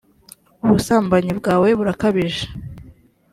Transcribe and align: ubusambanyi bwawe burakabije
ubusambanyi 0.65 1.31
bwawe 1.39 1.69
burakabije 1.79 2.45